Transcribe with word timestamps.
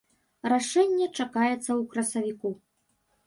Рашэнне 0.53 1.07
чакаецца 1.19 1.67
ў 1.79 1.81
красавіку. 1.91 2.49